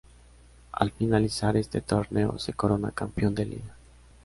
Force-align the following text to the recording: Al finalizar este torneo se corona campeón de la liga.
Al 0.71 0.89
finalizar 0.89 1.55
este 1.57 1.79
torneo 1.79 2.39
se 2.39 2.53
corona 2.53 2.89
campeón 2.89 3.35
de 3.35 3.45
la 3.45 3.51
liga. 3.51 3.75